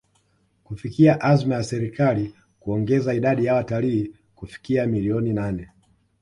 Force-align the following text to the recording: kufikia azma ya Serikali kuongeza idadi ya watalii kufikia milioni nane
kufikia 0.63 1.21
azma 1.21 1.55
ya 1.55 1.63
Serikali 1.63 2.35
kuongeza 2.59 3.13
idadi 3.13 3.45
ya 3.45 3.53
watalii 3.55 4.13
kufikia 4.35 4.87
milioni 4.87 5.33
nane 5.33 5.69